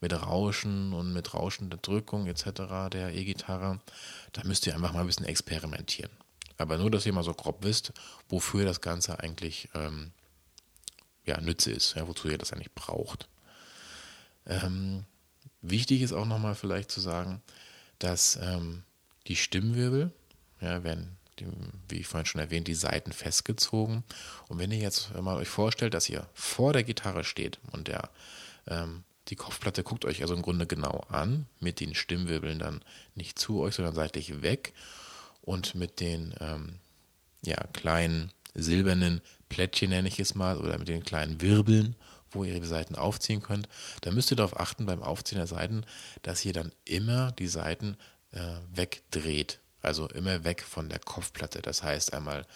mit 0.00 0.12
Rauschen 0.12 0.92
und 0.92 1.12
mit 1.12 1.34
rauschender 1.34 1.76
Drückung 1.76 2.26
etc. 2.26 2.90
der 2.92 3.14
E-Gitarre. 3.14 3.80
Da 4.32 4.44
müsst 4.44 4.66
ihr 4.66 4.74
einfach 4.74 4.92
mal 4.92 5.00
ein 5.00 5.06
bisschen 5.06 5.26
experimentieren. 5.26 6.10
Aber 6.56 6.76
nur, 6.76 6.90
dass 6.90 7.06
ihr 7.06 7.12
mal 7.12 7.22
so 7.22 7.34
grob 7.34 7.62
wisst, 7.62 7.92
wofür 8.28 8.64
das 8.64 8.80
Ganze 8.80 9.20
eigentlich 9.20 9.68
ähm, 9.74 10.10
ja, 11.24 11.40
Nütze 11.40 11.70
ist, 11.70 11.94
ja, 11.94 12.08
wozu 12.08 12.28
ihr 12.28 12.38
das 12.38 12.52
eigentlich 12.52 12.74
braucht. 12.74 13.28
Ähm, 14.46 15.04
wichtig 15.62 16.02
ist 16.02 16.12
auch 16.12 16.26
nochmal 16.26 16.56
vielleicht 16.56 16.90
zu 16.90 17.00
sagen, 17.00 17.42
dass 18.00 18.36
ähm, 18.42 18.82
die 19.28 19.36
Stimmwirbel 19.36 20.10
ja, 20.60 20.82
werden 20.82 21.17
die, 21.40 21.46
wie 21.88 22.00
ich 22.00 22.06
vorhin 22.06 22.26
schon 22.26 22.40
erwähnt, 22.40 22.68
die 22.68 22.74
Seiten 22.74 23.12
festgezogen. 23.12 24.04
Und 24.48 24.58
wenn 24.58 24.70
ihr 24.70 24.78
jetzt 24.78 25.14
mal 25.14 25.36
euch 25.36 25.48
vorstellt, 25.48 25.94
dass 25.94 26.08
ihr 26.08 26.26
vor 26.34 26.72
der 26.72 26.84
Gitarre 26.84 27.24
steht 27.24 27.58
und 27.72 27.88
der, 27.88 28.10
ähm, 28.66 29.04
die 29.28 29.36
Kopfplatte 29.36 29.82
guckt 29.82 30.04
euch 30.04 30.22
also 30.22 30.34
im 30.34 30.42
Grunde 30.42 30.66
genau 30.66 31.04
an, 31.08 31.46
mit 31.60 31.80
den 31.80 31.94
Stimmwirbeln 31.94 32.58
dann 32.58 32.82
nicht 33.14 33.38
zu 33.38 33.60
euch, 33.60 33.74
sondern 33.74 33.94
seitlich 33.94 34.42
weg 34.42 34.72
und 35.42 35.74
mit 35.74 36.00
den 36.00 36.34
ähm, 36.40 36.78
ja, 37.42 37.56
kleinen 37.72 38.32
silbernen 38.54 39.20
Plättchen, 39.48 39.90
nenne 39.90 40.08
ich 40.08 40.18
es 40.18 40.34
mal, 40.34 40.58
oder 40.58 40.78
mit 40.78 40.88
den 40.88 41.04
kleinen 41.04 41.40
Wirbeln, 41.40 41.94
wo 42.30 42.44
ihr 42.44 42.58
die 42.60 42.66
Seiten 42.66 42.94
aufziehen 42.94 43.42
könnt, 43.42 43.68
dann 44.02 44.14
müsst 44.14 44.30
ihr 44.30 44.36
darauf 44.36 44.58
achten 44.58 44.86
beim 44.86 45.02
Aufziehen 45.02 45.38
der 45.38 45.46
Seiten, 45.46 45.84
dass 46.22 46.44
ihr 46.44 46.52
dann 46.52 46.72
immer 46.84 47.32
die 47.32 47.48
Seiten 47.48 47.96
äh, 48.32 48.56
wegdreht 48.74 49.60
also 49.82 50.08
immer 50.08 50.44
weg 50.44 50.62
von 50.62 50.88
der 50.88 50.98
Kopfplatte. 50.98 51.62
Das 51.62 51.82
heißt 51.82 52.12
einmal, 52.12 52.46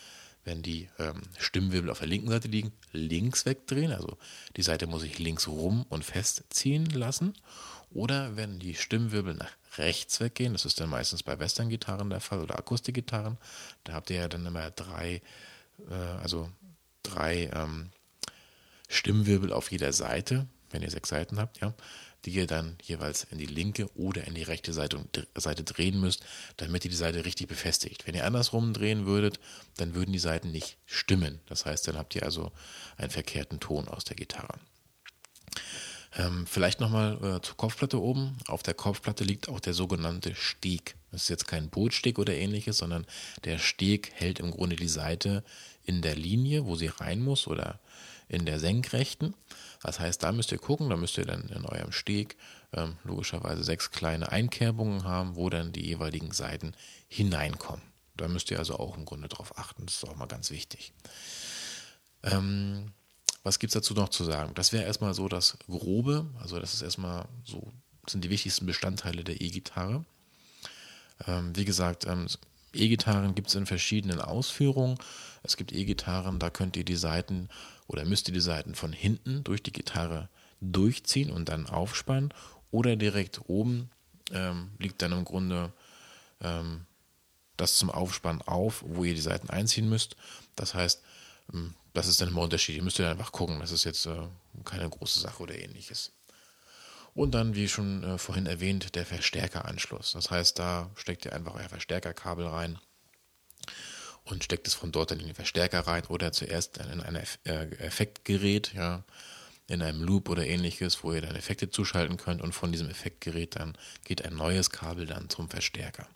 wenn 0.45 0.63
die 0.63 0.89
ähm, 0.99 1.23
Stimmwirbel 1.39 1.91
auf 1.91 2.01
der 2.01 2.09
linken 2.09 2.29
Seite 2.29 2.49
liegen, 2.49 2.73
links 2.93 3.47
wegdrehen. 3.47 3.93
Also 3.93 4.19
die 4.57 4.63
Seite 4.63 4.87
muss 4.87 5.05
ich 5.05 5.19
links 5.19 5.47
rum 5.47 5.87
und 5.89 6.05
festziehen 6.05 6.87
lassen. 6.87 7.35
Oder 7.91 8.37
wenn 8.37 8.59
die 8.59 8.75
Stimmwirbel 8.75 9.35
nach 9.35 9.53
rechts 9.77 10.21
weggehen, 10.21 10.55
das 10.55 10.65
ist 10.65 10.81
dann 10.81 10.91
meistens 10.91 11.23
bei 11.23 11.39
Western-Gitarren 11.39 12.11
der 12.11 12.21
Fall 12.21 12.41
oder 12.41 12.59
Akustikgitarren, 12.59 13.39
da 13.85 13.93
habt 13.93 14.11
ihr 14.11 14.17
ja 14.17 14.29
dann 14.29 14.47
immer 14.47 14.71
drei, 14.71 15.23
äh, 15.91 15.95
also 15.95 16.51
drei 17.03 17.51
ähm, 17.55 17.91
Stimmwirbel 18.89 19.53
auf 19.53 19.71
jeder 19.71 19.93
Seite, 19.93 20.47
wenn 20.71 20.83
ihr 20.83 20.91
sechs 20.91 21.11
Seiten 21.11 21.39
habt, 21.39 21.61
ja 21.61 21.75
die 22.25 22.31
ihr 22.31 22.47
dann 22.47 22.77
jeweils 22.83 23.25
in 23.25 23.39
die 23.39 23.47
linke 23.47 23.89
oder 23.97 24.27
in 24.27 24.35
die 24.35 24.43
rechte 24.43 24.73
Seite, 24.73 25.05
Seite 25.35 25.65
drehen 25.65 26.01
müsst, 26.01 26.25
damit 26.57 26.85
ihr 26.85 26.91
die 26.91 26.97
Seite 26.97 27.25
richtig 27.25 27.49
befestigt. 27.49 28.07
Wenn 28.07 28.15
ihr 28.15 28.25
andersrum 28.25 28.73
drehen 28.73 29.07
würdet, 29.07 29.41
dann 29.77 29.95
würden 29.95 30.13
die 30.13 30.19
Seiten 30.19 30.51
nicht 30.51 30.77
stimmen. 30.87 31.41
Das 31.47 31.67
heißt, 31.67 31.89
dann 31.89 31.97
habt 31.97 32.15
ihr 32.15 32.23
also 32.23 32.53
einen 32.97 33.11
verkehrten 33.11 33.61
Ton 33.61 33.89
aus 33.89 34.05
der 34.05 34.17
Gitarre. 34.17 34.55
Ähm, 36.15 36.47
vielleicht 36.47 36.81
nochmal 36.81 37.15
äh, 37.17 37.41
zur 37.41 37.57
Kopfplatte 37.57 38.01
oben. 38.01 38.37
Auf 38.47 38.63
der 38.63 38.75
Kopfplatte 38.75 39.25
liegt 39.25 39.49
auch 39.49 39.61
der 39.61 39.73
sogenannte 39.73 40.35
Steg. 40.35 40.97
Das 41.11 41.25
ist 41.25 41.29
jetzt 41.29 41.49
kein 41.49 41.71
Bootsteg 41.71 42.19
oder 42.19 42.35
ähnliches, 42.35 42.79
sondern 42.79 43.07
der 43.45 43.59
Steg 43.59 44.13
hält 44.15 44.39
im 44.39 44.51
Grunde 44.51 44.77
die 44.77 44.89
Seite 44.89 45.43
in 45.85 46.03
der 46.03 46.15
Linie, 46.15 46.67
wo 46.67 46.77
sie 46.77 46.89
rein 46.89 47.21
muss 47.21 47.47
oder 47.47 47.81
in 48.29 48.45
der 48.45 48.59
Senkrechten. 48.59 49.35
Das 49.83 49.99
heißt, 49.99 50.23
da 50.23 50.33
müsst 50.33 50.53
ihr 50.53 50.59
gucken, 50.59 50.91
da 50.91 50.97
müsst 50.97 51.19
ihr 51.19 51.25
dann 51.25 51.49
in 51.49 51.65
eurem 51.65 51.93
Steg 51.93 52.37
ähm, 52.73 52.97
logischerweise 53.05 53.65
sechs 53.65 53.91
kleine 53.91 54.31
Einkerbungen 54.31 55.05
haben, 55.05 55.37
wo 55.37 55.51
dann 55.51 55.73
die 55.73 55.85
jeweiligen 55.85 56.33
Seiten 56.33 56.75
hineinkommen. 57.09 57.83
Da 58.17 58.29
müsst 58.29 58.51
ihr 58.51 58.59
also 58.59 58.79
auch 58.79 58.97
im 58.97 59.05
Grunde 59.05 59.29
drauf 59.29 59.59
achten. 59.59 59.87
Das 59.87 59.97
ist 59.97 60.09
auch 60.09 60.17
mal 60.17 60.27
ganz 60.27 60.51
wichtig. 60.51 60.93
Ähm, 62.23 62.93
was 63.43 63.59
gibt 63.59 63.71
es 63.71 63.75
dazu 63.75 63.95
noch 63.95 64.11
zu 64.11 64.25
sagen? 64.25 64.55
Das 64.55 64.73
wäre 64.73 64.85
erstmal 64.85 65.15
so 65.15 65.29
das 65.29 65.59
Grobe, 65.67 66.27
also 66.41 66.61
das 66.61 66.75
ist 66.75 66.83
erstmal 66.83 67.27
so, 67.45 67.73
sind 68.07 68.25
die 68.25 68.31
wichtigsten 68.31 68.67
Bestandteile 68.67 69.25
der 69.25 69.41
E-Gitarre. 69.41 70.05
Ähm, 71.27 71.57
wie 71.57 71.65
gesagt, 71.65 72.07
ähm, 72.07 72.29
E-Gitarren 72.73 73.35
gibt 73.35 73.49
es 73.49 73.55
in 73.55 73.67
verschiedenen 73.67 74.21
Ausführungen. 74.21 74.99
Es 75.43 75.57
gibt 75.57 75.73
E-Gitarren, 75.73 76.39
da 76.39 76.51
könnt 76.51 76.77
ihr 76.77 76.85
die 76.85 76.97
Seiten 76.97 77.49
oder 77.93 78.05
müsst 78.05 78.29
ihr 78.29 78.35
die 78.35 78.41
Seiten 78.41 78.75
von 78.75 78.93
hinten 78.93 79.45
durch 79.45 79.63
die 79.63 79.73
Gitarre 79.73 80.29
durchziehen 80.61 81.31
und 81.31 81.49
dann 81.49 81.67
aufspannen. 81.67 82.33
Oder 82.71 82.97
direkt 82.97 83.49
oben 83.49 83.91
ähm, 84.33 84.71
liegt 84.79 85.03
dann 85.03 85.13
im 85.13 85.25
Grunde 85.25 85.73
ähm, 86.41 86.87
das 87.57 87.77
zum 87.77 87.91
Aufspannen 87.91 88.43
auf, 88.43 88.83
wo 88.87 89.05
ihr 89.05 89.15
die 89.15 89.21
Seiten 89.21 89.51
einziehen 89.51 89.89
müsst. 89.89 90.17
Das 90.57 90.75
heißt, 90.75 91.03
ähm, 91.53 91.75
das 91.93 92.09
ist 92.09 92.21
dann 92.21 92.29
immer 92.29 92.43
unterschiedlich. 92.43 92.79
Ihr 92.79 92.85
müsst 92.85 92.99
dann 92.99 93.07
einfach 93.07 93.33
gucken. 93.33 93.61
Das 93.61 93.71
ist 93.71 93.85
jetzt 93.85 94.07
äh, 94.07 94.23
keine 94.65 94.89
große 94.89 95.21
Sache 95.21 95.43
oder 95.43 95.59
ähnliches. 95.59 96.13
Und 97.15 97.33
dann, 97.35 97.55
wie 97.55 97.69
schon 97.69 98.03
äh, 98.05 98.17
vorhin 98.17 98.47
erwähnt, 98.47 98.95
der 98.95 99.05
Verstärkeranschluss. 99.05 100.13
Das 100.13 100.31
heißt, 100.31 100.59
da 100.59 100.91
steckt 100.95 101.27
ihr 101.27 101.35
einfach 101.35 101.55
euer 101.55 101.69
Verstärkerkabel 101.69 102.47
rein 102.47 102.79
und 104.25 104.45
steckt 104.45 104.67
es 104.67 104.75
von 104.75 104.93
dort 104.93 105.11
dann 105.11 105.21
in 105.21 105.27
den 105.27 105.35
Verstärker 105.35 105.81
rein 105.81 106.05
oder 106.07 106.33
zuerst 106.33 106.79
in 106.79 107.01
ein 107.01 107.17
äh, 107.17 107.65
Effektgerät, 107.79 108.73
ja, 108.75 109.05
in 109.69 109.83
einem 109.83 110.03
Loop 110.03 110.29
oder 110.29 110.47
ähnliches, 110.47 111.03
wo 111.03 111.13
ihr 111.13 111.23
dann 111.23 111.37
Effekte 111.37 111.71
zuschalten 111.71 112.17
könnt 112.17 112.43
und 112.43 112.53
von 112.53 112.73
diesem 112.73 112.91
Effektgerät 112.91 113.57
dann 113.57 113.77
geht 114.05 114.25
ein 114.25 114.35
neues 114.35 114.71
Kabel 114.71 115.07
dann 115.07 115.29
zum 115.29 115.49
Verstärker. 115.49 116.07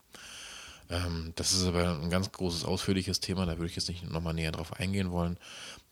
Ähm, 0.91 1.33
das 1.37 1.53
ist 1.53 1.65
aber 1.65 1.99
ein 2.01 2.11
ganz 2.11 2.31
großes, 2.33 2.65
ausführliches 2.65 3.21
Thema, 3.21 3.47
da 3.47 3.57
würde 3.57 3.67
ich 3.67 3.77
jetzt 3.77 3.89
nicht 3.89 4.09
nochmal 4.09 4.35
näher 4.35 4.53
drauf 4.53 4.75
eingehen 4.75 5.11
wollen. 5.11 5.39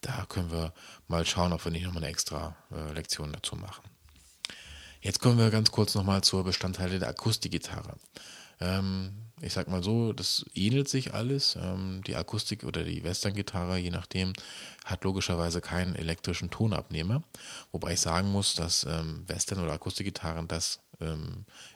Da 0.00 0.26
können 0.28 0.52
wir 0.52 0.72
mal 1.08 1.24
schauen, 1.24 1.52
ob 1.52 1.64
wir 1.64 1.72
nicht 1.72 1.84
nochmal 1.84 2.02
eine 2.02 2.12
extra 2.12 2.56
äh, 2.70 2.92
Lektion 2.92 3.32
dazu 3.32 3.56
machen. 3.56 3.82
Jetzt 5.00 5.20
kommen 5.20 5.38
wir 5.38 5.50
ganz 5.50 5.70
kurz 5.70 5.94
nochmal 5.94 6.22
zur 6.22 6.44
Bestandteile 6.44 6.98
der 6.98 7.08
Akustikgitarre. 7.08 7.96
Ähm, 8.60 9.12
ich 9.40 9.52
sag 9.52 9.68
mal 9.68 9.82
so, 9.82 10.12
das 10.12 10.44
ähnelt 10.54 10.88
sich 10.88 11.12
alles. 11.12 11.56
Ähm, 11.60 12.02
die 12.06 12.16
Akustik 12.16 12.64
oder 12.64 12.84
die 12.84 13.04
Western-Gitarre, 13.04 13.78
je 13.78 13.90
nachdem, 13.90 14.32
hat 14.84 15.04
logischerweise 15.04 15.60
keinen 15.60 15.96
elektrischen 15.96 16.50
Tonabnehmer. 16.50 17.22
Wobei 17.72 17.94
ich 17.94 18.00
sagen 18.00 18.30
muss, 18.30 18.54
dass 18.54 18.84
ähm, 18.84 19.24
Western- 19.26 19.60
oder 19.60 19.72
Akustikgitarren 19.72 20.48
das 20.48 20.80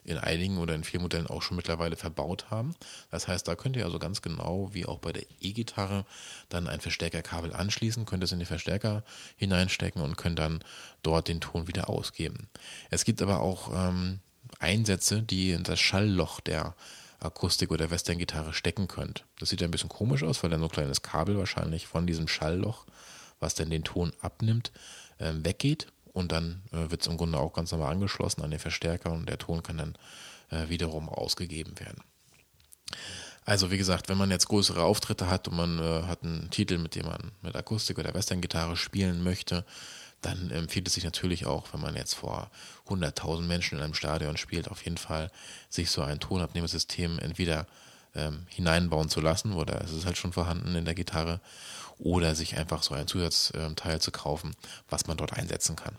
in 0.05 0.19
einigen 0.19 0.59
oder 0.59 0.75
in 0.75 0.85
vielen 0.85 1.03
Modellen 1.03 1.27
auch 1.27 1.43
schon 1.43 1.57
mittlerweile 1.57 1.97
verbaut 1.97 2.51
haben. 2.51 2.75
Das 3.11 3.27
heißt, 3.27 3.47
da 3.49 3.57
könnt 3.57 3.77
ihr 3.77 3.85
also 3.85 3.99
ganz 3.99 4.23
genau 4.23 4.73
wie 4.73 4.87
auch 4.87 4.99
bei 4.99 5.13
der 5.13 5.25
E-Gitarre 5.41 6.05
dann 6.49 6.69
ein 6.69 6.81
Verstärkerkabel 6.81 7.53
anschließen, 7.53 8.07
könnt 8.07 8.23
es 8.23 8.33
in 8.33 8.39
den 8.39 8.47
Verstärker 8.47 9.05
hineinstecken 9.37 10.03
und 10.03 10.17
könnt 10.17 10.39
dann 10.39 10.61
dort 11.03 11.29
den 11.29 11.41
Ton 11.41 11.69
wieder 11.69 11.89
ausgeben. 11.89 12.49
Es 12.91 13.05
gibt 13.05 13.21
aber 13.21 13.41
auch 13.41 13.73
ähm, 13.75 14.21
Einsätze, 14.59 15.23
die 15.23 15.53
in 15.53 15.65
das 15.65 15.81
Schallloch 15.81 16.41
der 16.41 16.75
Akustik- 17.21 17.71
oder 17.71 17.91
Western-Gitarre 17.91 18.53
stecken 18.53 18.89
könnt. 18.89 19.25
Das 19.39 19.49
sieht 19.49 19.63
ein 19.63 19.71
bisschen 19.71 19.89
komisch 19.89 20.23
aus, 20.23 20.43
weil 20.43 20.51
dann 20.51 20.61
so 20.61 20.67
ein 20.67 20.73
kleines 20.73 21.03
Kabel 21.03 21.37
wahrscheinlich 21.37 21.87
von 21.87 22.07
diesem 22.07 22.29
Schallloch, 22.29 22.87
was 23.41 23.55
dann 23.55 23.71
den 23.71 23.85
Ton 23.85 24.13
abnimmt, 24.21 24.73
äh, 25.19 25.33
weggeht 25.35 25.89
und 26.13 26.33
dann 26.33 26.63
äh, 26.73 26.91
wird 26.91 27.03
es 27.03 27.07
im 27.07 27.17
Grunde 27.17 27.39
auch 27.39 27.53
ganz 27.53 27.73
normal 27.73 27.93
angeschlossen 27.93 28.43
an 28.43 28.51
den 28.51 28.61
Verstärker 28.61 29.13
und 29.13 29.29
der 29.29 29.39
Ton 29.39 29.63
kann 29.63 29.79
dann 29.79 29.99
äh, 30.51 30.69
wiederum 30.69 31.09
ausgegeben 31.09 31.79
werden. 31.79 32.03
Also 33.45 33.71
wie 33.71 33.79
gesagt, 33.79 34.09
wenn 34.09 34.19
man 34.19 34.31
jetzt 34.31 34.49
größere 34.49 34.83
Auftritte 34.83 35.31
hat 35.31 35.49
und 35.49 35.57
man 35.57 35.79
äh, 35.79 36.03
hat 36.03 36.23
einen 36.23 36.51
Titel, 36.51 36.79
mit 36.79 36.95
dem 36.95 37.07
man 37.07 37.33
mit 37.41 37.57
Akustik 37.57 37.99
oder 37.99 38.15
Western-Gitarre 38.15 38.77
spielen 38.77 39.23
möchte, 39.23 39.65
dann 40.21 40.51
empfiehlt 40.51 40.89
es 40.89 40.95
sich 40.95 41.05
natürlich 41.05 41.47
auch, 41.47 41.73
wenn 41.73 41.81
man 41.81 41.95
jetzt 41.95 42.15
vor 42.15 42.51
100.000 42.89 43.43
Menschen 43.43 43.79
in 43.79 43.85
einem 43.85 43.95
Stadion 43.95 44.37
spielt, 44.37 44.69
auf 44.69 44.85
jeden 44.85 44.99
Fall 44.99 45.31
sich 45.69 45.91
so 45.91 46.03
ein 46.03 46.21
Tonabnehmersystem 46.21 47.19
entweder 47.19 47.67
ähm, 48.15 48.47
hineinbauen 48.49 49.09
zu 49.09 49.21
lassen 49.21 49.53
oder 49.53 49.81
es 49.83 49.93
ist 49.93 50.07
halt 50.07 50.17
schon 50.17 50.33
vorhanden 50.33 50.75
in 50.75 50.85
der 50.85 50.95
Gitarre 50.95 51.41
oder 51.99 52.35
sich 52.35 52.57
einfach 52.57 52.83
so 52.83 52.95
ein 52.95 53.07
Zusatzteil 53.07 53.95
ähm, 53.95 54.01
zu 54.01 54.11
kaufen, 54.11 54.55
was 54.89 55.07
man 55.07 55.17
dort 55.17 55.35
einsetzen 55.35 55.77
kann. 55.77 55.97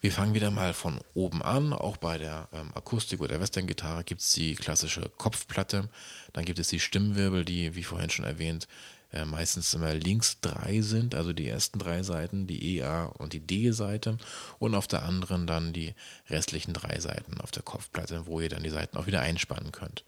Wir 0.00 0.12
fangen 0.12 0.34
wieder 0.34 0.50
mal 0.50 0.74
von 0.74 1.00
oben 1.14 1.42
an. 1.42 1.72
Auch 1.72 1.96
bei 1.96 2.18
der 2.18 2.48
ähm, 2.52 2.70
Akustik- 2.74 3.20
oder 3.20 3.40
Western-Gitarre 3.40 4.04
gibt 4.04 4.20
es 4.20 4.32
die 4.32 4.54
klassische 4.54 5.10
Kopfplatte. 5.16 5.88
Dann 6.32 6.44
gibt 6.44 6.58
es 6.58 6.68
die 6.68 6.80
Stimmwirbel, 6.80 7.44
die, 7.44 7.74
wie 7.74 7.82
vorhin 7.82 8.10
schon 8.10 8.24
erwähnt, 8.24 8.68
äh, 9.16 9.24
meistens 9.24 9.72
immer 9.74 9.94
links 9.94 10.40
drei 10.40 10.80
sind, 10.80 11.14
also 11.14 11.32
die 11.32 11.48
ersten 11.48 11.78
drei 11.78 12.02
Seiten, 12.02 12.46
die 12.46 12.76
E, 12.76 12.82
A 12.82 13.04
und 13.04 13.32
die 13.32 13.40
D-Seite. 13.40 14.18
Und 14.58 14.74
auf 14.74 14.86
der 14.86 15.04
anderen 15.04 15.46
dann 15.46 15.72
die 15.72 15.94
restlichen 16.28 16.72
drei 16.72 17.00
Seiten 17.00 17.40
auf 17.40 17.50
der 17.50 17.62
Kopfplatte, 17.62 18.26
wo 18.26 18.40
ihr 18.40 18.48
dann 18.48 18.62
die 18.62 18.70
Seiten 18.70 18.96
auch 18.96 19.06
wieder 19.06 19.20
einspannen 19.20 19.72
könnt. 19.72 20.04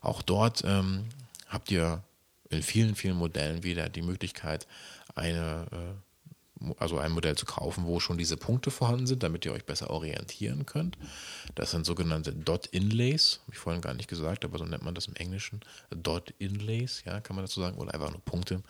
Auch 0.00 0.22
dort 0.22 0.62
ähm, 0.64 1.04
habt 1.48 1.70
ihr 1.70 2.02
in 2.50 2.62
vielen, 2.62 2.96
vielen 2.96 3.16
Modellen 3.16 3.62
wieder 3.62 3.88
die 3.88 4.02
Möglichkeit, 4.02 4.66
eine 5.14 5.66
äh, 5.70 6.11
also 6.78 6.98
ein 6.98 7.12
Modell 7.12 7.36
zu 7.36 7.46
kaufen, 7.46 7.84
wo 7.86 8.00
schon 8.00 8.18
diese 8.18 8.36
Punkte 8.36 8.70
vorhanden 8.70 9.06
sind, 9.06 9.22
damit 9.22 9.44
ihr 9.44 9.52
euch 9.52 9.64
besser 9.64 9.90
orientieren 9.90 10.66
könnt. 10.66 10.96
Das 11.54 11.70
sind 11.70 11.86
sogenannte 11.86 12.32
Dot 12.32 12.66
Inlays, 12.66 13.40
habe 13.42 13.52
ich 13.52 13.58
vorhin 13.58 13.82
gar 13.82 13.94
nicht 13.94 14.08
gesagt, 14.08 14.44
aber 14.44 14.58
so 14.58 14.64
nennt 14.64 14.84
man 14.84 14.94
das 14.94 15.06
im 15.06 15.16
Englischen. 15.16 15.60
Dot 15.90 16.34
Inlays, 16.38 17.02
ja, 17.04 17.20
kann 17.20 17.36
man 17.36 17.44
dazu 17.44 17.60
sagen, 17.60 17.78
oder 17.78 17.94
einfach 17.94 18.10
nur 18.10 18.20
Punkte, 18.20 18.62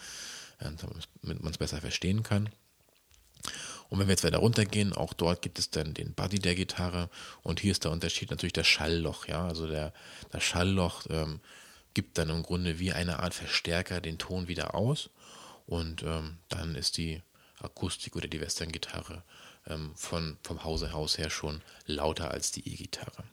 damit 0.58 1.42
man 1.42 1.50
es 1.50 1.58
besser 1.58 1.80
verstehen 1.80 2.22
kann. 2.22 2.48
Und 3.88 3.98
wenn 3.98 4.06
wir 4.06 4.12
jetzt 4.12 4.24
weiter 4.24 4.38
runtergehen, 4.38 4.94
auch 4.94 5.12
dort 5.12 5.42
gibt 5.42 5.58
es 5.58 5.68
dann 5.68 5.92
den 5.92 6.14
Body 6.14 6.38
der 6.38 6.54
Gitarre 6.54 7.10
und 7.42 7.60
hier 7.60 7.72
ist 7.72 7.84
der 7.84 7.90
Unterschied 7.90 8.30
natürlich 8.30 8.54
das 8.54 8.66
Schallloch, 8.66 9.26
ja, 9.26 9.46
also 9.46 9.66
der, 9.66 9.92
das 10.30 10.42
Schallloch 10.42 11.02
ähm, 11.10 11.40
gibt 11.92 12.16
dann 12.16 12.30
im 12.30 12.42
Grunde 12.42 12.78
wie 12.78 12.92
eine 12.92 13.18
Art 13.18 13.34
Verstärker 13.34 14.00
den 14.00 14.16
Ton 14.16 14.48
wieder 14.48 14.74
aus 14.74 15.10
und 15.66 16.02
ähm, 16.04 16.38
dann 16.48 16.74
ist 16.74 16.96
die 16.96 17.20
Akustik 17.64 18.16
oder 18.16 18.28
die 18.28 18.40
Western-Gitarre 18.40 19.22
ähm, 19.66 19.94
von, 19.94 20.38
vom 20.42 20.64
Hause 20.64 20.94
aus 20.94 21.18
her 21.18 21.30
schon 21.30 21.62
lauter 21.86 22.30
als 22.30 22.50
die 22.52 22.66
E-Gitarre. 22.68 23.24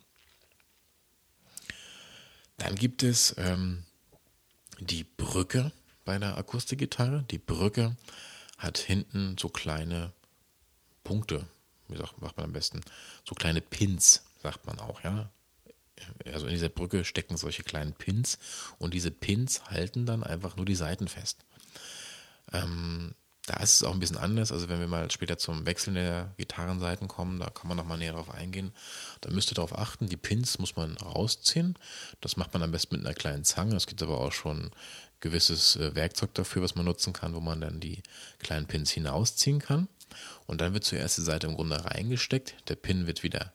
Dann 2.58 2.74
gibt 2.74 3.02
es 3.02 3.34
ähm, 3.38 3.84
die 4.80 5.04
Brücke 5.04 5.72
bei 6.04 6.18
der 6.18 6.36
Akustikgitarre. 6.36 7.24
Die 7.30 7.38
Brücke 7.38 7.96
hat 8.58 8.78
hinten 8.78 9.36
so 9.38 9.48
kleine 9.48 10.12
Punkte, 11.04 11.46
wie 11.88 11.96
sagt, 11.96 12.20
macht 12.20 12.36
man 12.36 12.46
am 12.46 12.52
besten, 12.52 12.82
so 13.26 13.34
kleine 13.34 13.60
Pins, 13.60 14.24
sagt 14.42 14.66
man 14.66 14.78
auch, 14.78 15.02
ja. 15.02 15.30
Also 16.24 16.46
in 16.46 16.52
dieser 16.52 16.68
Brücke 16.68 17.04
stecken 17.04 17.36
solche 17.36 17.62
kleinen 17.62 17.92
Pins 17.92 18.38
und 18.78 18.94
diese 18.94 19.10
Pins 19.10 19.64
halten 19.66 20.06
dann 20.06 20.24
einfach 20.24 20.56
nur 20.56 20.64
die 20.64 20.74
Seiten 20.74 21.08
fest. 21.08 21.44
Ähm, 22.52 23.14
da 23.50 23.56
ist 23.56 23.74
es 23.74 23.82
auch 23.82 23.92
ein 23.92 23.98
bisschen 23.98 24.16
anders. 24.16 24.52
Also 24.52 24.68
wenn 24.68 24.78
wir 24.78 24.86
mal 24.86 25.10
später 25.10 25.36
zum 25.36 25.66
Wechseln 25.66 25.94
der 25.94 26.32
Gitarrenseiten 26.36 27.08
kommen, 27.08 27.40
da 27.40 27.50
kann 27.50 27.66
man 27.66 27.76
nochmal 27.76 27.98
näher 27.98 28.12
drauf 28.12 28.30
eingehen. 28.30 28.72
Da 29.22 29.30
müsst 29.30 29.50
ihr 29.50 29.56
darauf 29.56 29.76
achten, 29.76 30.08
die 30.08 30.16
Pins 30.16 30.60
muss 30.60 30.76
man 30.76 30.96
rausziehen. 30.98 31.76
Das 32.20 32.36
macht 32.36 32.52
man 32.52 32.62
am 32.62 32.70
besten 32.70 32.94
mit 32.94 33.04
einer 33.04 33.14
kleinen 33.14 33.42
Zange. 33.42 33.74
Es 33.74 33.88
gibt 33.88 34.04
aber 34.04 34.20
auch 34.20 34.30
schon 34.30 34.70
gewisses 35.18 35.74
äh, 35.74 35.96
Werkzeug 35.96 36.32
dafür, 36.34 36.62
was 36.62 36.76
man 36.76 36.84
nutzen 36.84 37.12
kann, 37.12 37.34
wo 37.34 37.40
man 37.40 37.60
dann 37.60 37.80
die 37.80 38.04
kleinen 38.38 38.66
Pins 38.66 38.92
hinausziehen 38.92 39.58
kann. 39.58 39.88
Und 40.46 40.60
dann 40.60 40.72
wird 40.72 40.84
zuerst 40.84 41.18
die 41.18 41.22
Seite 41.22 41.48
im 41.48 41.56
Grunde 41.56 41.84
reingesteckt. 41.84 42.54
Der 42.68 42.76
Pin 42.76 43.08
wird 43.08 43.24
wieder 43.24 43.52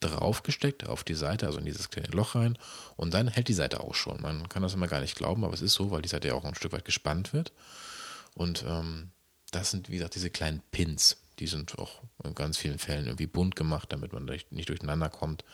draufgesteckt 0.00 0.88
auf 0.88 1.04
die 1.04 1.14
Seite, 1.14 1.46
also 1.46 1.60
in 1.60 1.64
dieses 1.66 1.88
kleine 1.88 2.08
Loch 2.08 2.34
rein. 2.34 2.58
Und 2.96 3.14
dann 3.14 3.28
hält 3.28 3.46
die 3.46 3.54
Seite 3.54 3.78
auch 3.78 3.94
schon. 3.94 4.20
Man 4.20 4.48
kann 4.48 4.64
das 4.64 4.74
immer 4.74 4.88
gar 4.88 5.00
nicht 5.00 5.16
glauben, 5.16 5.44
aber 5.44 5.54
es 5.54 5.62
ist 5.62 5.74
so, 5.74 5.92
weil 5.92 6.02
die 6.02 6.08
Seite 6.08 6.26
ja 6.26 6.34
auch 6.34 6.44
ein 6.44 6.56
Stück 6.56 6.72
weit 6.72 6.84
gespannt 6.84 7.32
wird. 7.32 7.52
Und 8.34 8.64
ähm, 8.68 9.12
das 9.56 9.70
sind, 9.70 9.88
wie 9.88 9.96
gesagt, 9.96 10.14
diese 10.14 10.30
kleinen 10.30 10.62
Pins. 10.70 11.16
Die 11.38 11.46
sind 11.46 11.78
auch 11.78 12.02
in 12.24 12.34
ganz 12.34 12.56
vielen 12.56 12.78
Fällen 12.78 13.06
irgendwie 13.06 13.26
bunt 13.26 13.56
gemacht, 13.56 13.92
damit 13.92 14.12
man 14.12 14.24
nicht 14.24 14.68
durcheinander 14.68 15.08
kommt. 15.08 15.44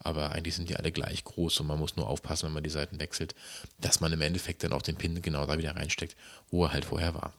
Aber 0.00 0.32
eigentlich 0.32 0.54
sind 0.54 0.68
die 0.68 0.76
alle 0.76 0.92
gleich 0.92 1.24
groß 1.24 1.60
und 1.60 1.66
man 1.66 1.78
muss 1.78 1.96
nur 1.96 2.08
aufpassen, 2.08 2.46
wenn 2.46 2.52
man 2.52 2.62
die 2.62 2.70
Seiten 2.70 3.00
wechselt, 3.00 3.34
dass 3.80 4.00
man 4.00 4.12
im 4.12 4.20
Endeffekt 4.20 4.62
dann 4.62 4.72
auch 4.72 4.82
den 4.82 4.96
Pin 4.96 5.22
genau 5.22 5.46
da 5.46 5.58
wieder 5.58 5.74
reinsteckt, 5.74 6.16
wo 6.50 6.64
er 6.64 6.72
halt 6.72 6.84
vorher 6.84 7.14
war. 7.14 7.32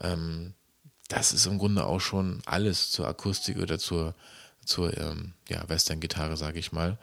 Ähm, 0.00 0.54
das 1.08 1.32
ist 1.32 1.46
im 1.46 1.58
Grunde 1.58 1.86
auch 1.86 2.00
schon 2.00 2.42
alles 2.46 2.90
zur 2.90 3.08
Akustik 3.08 3.58
oder 3.58 3.78
zur, 3.78 4.14
zur 4.64 4.96
ähm, 4.96 5.34
ja, 5.48 5.68
Western-Gitarre, 5.68 6.36
sage 6.36 6.58
ich 6.58 6.72
mal, 6.72 6.98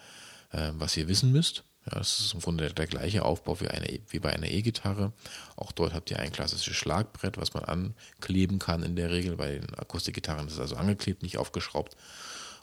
äh, 0.51 0.71
was 0.73 0.95
ihr 0.95 1.07
wissen 1.07 1.31
müsst. 1.31 1.63
Ja, 1.89 1.99
das 1.99 2.19
ist 2.19 2.33
im 2.33 2.41
Grunde 2.41 2.65
der, 2.65 2.73
der 2.73 2.87
gleiche 2.87 3.23
Aufbau 3.23 3.59
wie, 3.61 3.69
eine, 3.69 3.99
wie 4.09 4.19
bei 4.19 4.33
einer 4.33 4.49
E-Gitarre. 4.49 5.13
Auch 5.55 5.71
dort 5.71 5.93
habt 5.93 6.11
ihr 6.11 6.19
ein 6.19 6.33
klassisches 6.33 6.75
Schlagbrett, 6.75 7.37
was 7.37 7.53
man 7.53 7.63
ankleben 7.63 8.59
kann 8.59 8.83
in 8.83 8.95
der 8.95 9.09
Regel. 9.09 9.37
Bei 9.37 9.53
den 9.53 9.73
Akustikgitarren 9.75 10.47
ist 10.47 10.53
es 10.53 10.59
also 10.59 10.75
angeklebt, 10.75 11.23
nicht 11.23 11.37
aufgeschraubt. 11.37 11.95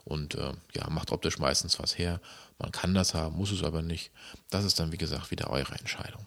Und 0.04 0.34
äh, 0.34 0.52
ja, 0.74 0.90
macht 0.90 1.10
optisch 1.10 1.38
meistens 1.38 1.78
was 1.78 1.96
her. 1.96 2.20
Man 2.58 2.70
kann 2.70 2.92
das 2.92 3.14
haben, 3.14 3.36
muss 3.36 3.50
es 3.50 3.62
aber 3.62 3.80
nicht. 3.80 4.10
Das 4.50 4.64
ist 4.64 4.78
dann, 4.78 4.92
wie 4.92 4.98
gesagt, 4.98 5.30
wieder 5.30 5.48
eure 5.48 5.74
Entscheidung. 5.76 6.26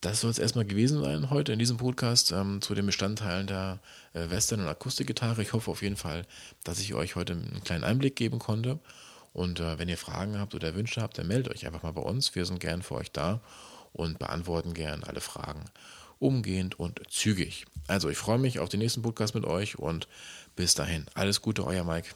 Das 0.00 0.20
soll 0.20 0.30
es 0.30 0.38
erstmal 0.38 0.64
gewesen 0.64 1.02
sein 1.02 1.30
heute 1.30 1.52
in 1.52 1.58
diesem 1.58 1.78
Podcast 1.78 2.30
ähm, 2.30 2.62
zu 2.62 2.76
den 2.76 2.86
Bestandteilen 2.86 3.48
der 3.48 3.80
äh, 4.12 4.30
Western- 4.30 4.60
und 4.60 4.68
Akustikgitarre. 4.68 5.42
Ich 5.42 5.52
hoffe 5.52 5.70
auf 5.70 5.82
jeden 5.82 5.96
Fall, 5.96 6.26
dass 6.62 6.78
ich 6.78 6.94
euch 6.94 7.16
heute 7.16 7.32
einen 7.32 7.64
kleinen 7.64 7.82
Einblick 7.82 8.14
geben 8.14 8.38
konnte. 8.38 8.78
Und 9.36 9.60
äh, 9.60 9.78
wenn 9.78 9.90
ihr 9.90 9.98
Fragen 9.98 10.38
habt 10.38 10.54
oder 10.54 10.74
Wünsche 10.74 11.02
habt, 11.02 11.18
dann 11.18 11.26
meldet 11.28 11.52
euch 11.52 11.66
einfach 11.66 11.82
mal 11.82 11.92
bei 11.92 12.00
uns. 12.00 12.34
Wir 12.34 12.46
sind 12.46 12.58
gern 12.58 12.80
für 12.80 12.94
euch 12.94 13.12
da 13.12 13.42
und 13.92 14.18
beantworten 14.18 14.72
gern 14.72 15.04
alle 15.04 15.20
Fragen 15.20 15.62
umgehend 16.18 16.80
und 16.80 17.02
zügig. 17.10 17.66
Also 17.86 18.08
ich 18.08 18.16
freue 18.16 18.38
mich 18.38 18.60
auf 18.60 18.70
den 18.70 18.80
nächsten 18.80 19.02
Podcast 19.02 19.34
mit 19.34 19.44
euch 19.44 19.78
und 19.78 20.08
bis 20.56 20.72
dahin 20.74 21.04
alles 21.12 21.42
Gute, 21.42 21.66
euer 21.66 21.84
Mike. 21.84 22.14